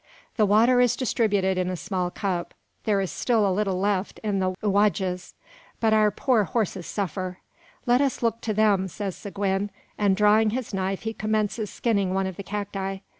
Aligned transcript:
The 0.35 0.47
water 0.47 0.81
is 0.81 0.95
distributed 0.95 1.59
in 1.59 1.69
a 1.69 1.75
small 1.77 2.09
cup. 2.09 2.55
There 2.85 3.01
is 3.01 3.11
still 3.11 3.47
a 3.47 3.53
little 3.53 3.79
left 3.79 4.17
in 4.23 4.39
the 4.39 4.53
xuages; 4.63 5.35
but 5.79 5.93
our 5.93 6.09
poor 6.09 6.45
horses 6.45 6.87
suffer. 6.87 7.37
"Let 7.85 8.01
us 8.01 8.23
look 8.23 8.41
to 8.41 8.53
them," 8.55 8.87
says 8.87 9.15
Seguin; 9.15 9.69
and, 9.99 10.17
drawing 10.17 10.49
his 10.49 10.73
knife, 10.73 11.03
he 11.03 11.13
commences 11.13 11.69
skinning 11.69 12.15
one 12.15 12.25
of 12.25 12.35
the 12.35 12.41
cacti. 12.41 13.01